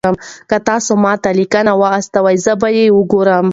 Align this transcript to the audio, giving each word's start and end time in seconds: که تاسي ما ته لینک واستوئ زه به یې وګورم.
که 0.49 0.57
تاسي 0.67 0.93
ما 1.03 1.13
ته 1.23 1.29
لینک 1.37 1.53
واستوئ 1.81 2.35
زه 2.45 2.53
به 2.61 2.69
یې 2.77 2.85
وګورم. 2.97 3.47